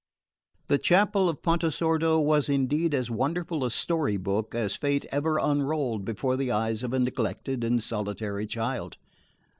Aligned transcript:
The 0.65 0.79
chapel 0.79 1.29
of 1.29 1.43
Pontesordo 1.43 2.19
was 2.19 2.49
indeed 2.49 2.95
as 2.95 3.11
wonderful 3.11 3.63
a 3.63 3.69
storybook 3.69 4.55
as 4.55 4.75
fate 4.75 5.05
ever 5.11 5.37
unrolled 5.37 6.05
before 6.05 6.35
the 6.37 6.51
eyes 6.51 6.81
of 6.81 6.91
a 6.91 6.97
neglected 6.97 7.63
and 7.63 7.79
solitary 7.79 8.47
child. 8.47 8.97